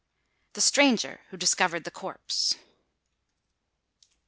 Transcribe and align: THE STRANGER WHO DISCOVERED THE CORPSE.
THE 0.53 0.61
STRANGER 0.61 1.19
WHO 1.29 1.37
DISCOVERED 1.37 1.83
THE 1.83 1.91
CORPSE. 1.91 2.55